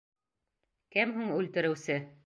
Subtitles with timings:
[0.95, 2.05] Кем һуң үлтереүсе?